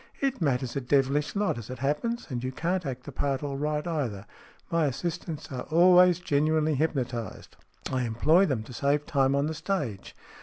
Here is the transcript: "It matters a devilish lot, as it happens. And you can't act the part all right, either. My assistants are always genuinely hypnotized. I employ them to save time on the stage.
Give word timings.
"It 0.19 0.41
matters 0.41 0.75
a 0.75 0.81
devilish 0.81 1.35
lot, 1.35 1.59
as 1.59 1.69
it 1.69 1.77
happens. 1.77 2.25
And 2.31 2.43
you 2.43 2.51
can't 2.51 2.87
act 2.87 3.03
the 3.03 3.11
part 3.11 3.43
all 3.43 3.55
right, 3.55 3.85
either. 3.85 4.25
My 4.71 4.85
assistants 4.87 5.51
are 5.51 5.67
always 5.69 6.17
genuinely 6.17 6.73
hypnotized. 6.73 7.55
I 7.91 8.01
employ 8.05 8.47
them 8.47 8.63
to 8.63 8.73
save 8.73 9.05
time 9.05 9.35
on 9.35 9.45
the 9.45 9.53
stage. 9.53 10.15